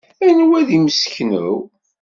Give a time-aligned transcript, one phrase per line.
[0.27, 1.57] Anwa ay d imseknew?